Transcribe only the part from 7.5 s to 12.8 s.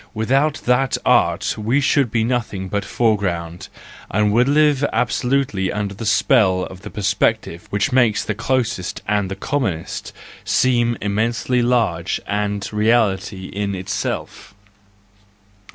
which makes the closest and the commonest seem immensely large and like